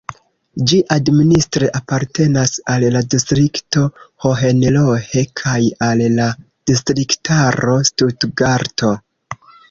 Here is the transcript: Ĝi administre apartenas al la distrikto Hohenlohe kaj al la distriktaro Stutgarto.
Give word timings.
Ĝi 0.69 0.77
administre 0.93 1.67
apartenas 1.79 2.53
al 2.75 2.85
la 2.95 3.01
distrikto 3.13 3.83
Hohenlohe 4.25 5.23
kaj 5.41 5.57
al 5.89 6.01
la 6.15 6.25
distriktaro 6.71 7.77
Stutgarto. 7.91 8.91